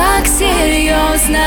так 0.00 0.26
серьезно. 0.26 1.46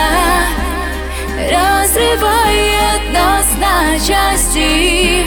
Разрывает 1.36 3.02
нас 3.12 3.48
на 3.60 3.98
части. 4.00 5.26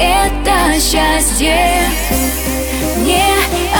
Это 0.00 0.80
счастье 0.80 1.88
не 3.04 3.75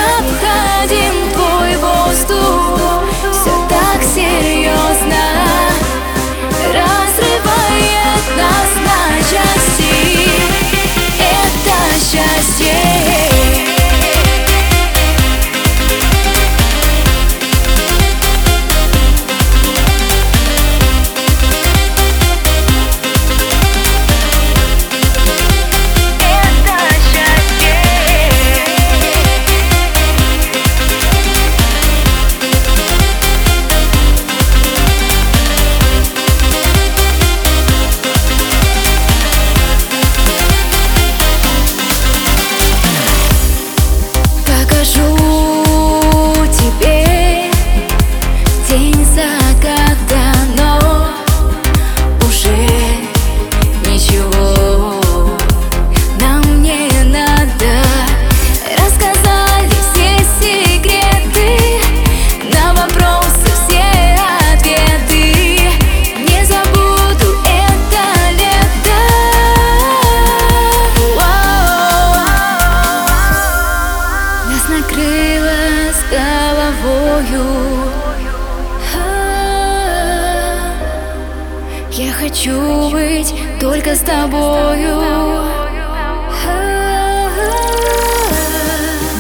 хочу 82.26 82.90
быть 82.90 83.32
только 83.60 83.94
с 83.94 84.00
тобою. 84.00 85.00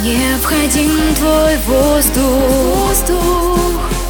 Необходим 0.02 1.14
твой 1.14 1.56
воздух. 1.68 3.10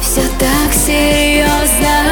Все 0.01 0.21
так 0.39 0.73
серьезно 0.73 2.07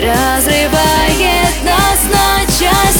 Разрывает 0.00 1.62
нас 1.62 2.02
на 2.12 2.46
части. 2.46 2.93